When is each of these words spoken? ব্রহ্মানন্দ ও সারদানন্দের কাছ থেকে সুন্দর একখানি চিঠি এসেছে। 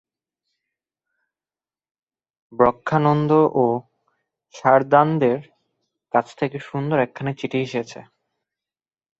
ব্রহ্মানন্দ 2.53 3.31
ও 3.55 3.65
সারদানন্দের 4.55 5.39
কাছ 6.13 6.27
থেকে 6.39 6.57
সুন্দর 6.69 6.97
একখানি 6.99 7.31
চিঠি 7.39 7.59
এসেছে। 7.67 7.99